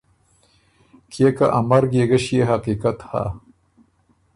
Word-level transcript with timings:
کيې 1.11 1.29
که 1.37 1.45
ا 1.57 1.59
مرګ 1.69 1.91
يې 1.97 2.03
ګۀ 2.09 2.19
ݭيې 2.23 2.41
حقیقت 2.51 2.97
هۀ۔ 3.09 3.23